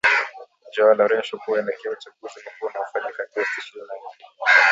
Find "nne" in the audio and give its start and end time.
3.95-4.25